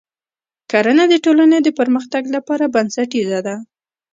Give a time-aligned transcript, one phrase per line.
[0.71, 3.55] کرنه د ټولنې د پرمختګ لپاره بنسټیزه ده.